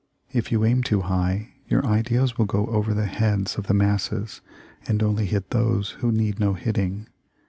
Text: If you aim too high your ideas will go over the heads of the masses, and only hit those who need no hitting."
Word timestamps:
If 0.33 0.51
you 0.51 0.65
aim 0.65 0.81
too 0.81 1.01
high 1.01 1.49
your 1.67 1.85
ideas 1.85 2.35
will 2.35 2.47
go 2.47 2.65
over 2.65 2.91
the 2.95 3.05
heads 3.05 3.57
of 3.59 3.67
the 3.67 3.75
masses, 3.75 4.41
and 4.87 5.03
only 5.03 5.27
hit 5.27 5.51
those 5.51 5.91
who 5.99 6.11
need 6.11 6.39
no 6.39 6.55
hitting." 6.55 7.05